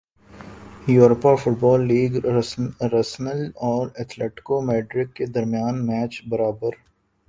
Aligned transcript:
Europa 0.93 1.33
football 1.41 1.79
league 1.87 2.11
Arsenal 2.93 3.41
اور 3.67 3.87
Atletico 3.95 4.61
Madrid 4.67 5.13
کے 5.15 5.25
درمیان 5.35 5.85
میچ 5.87 6.21
برابر 6.29 6.71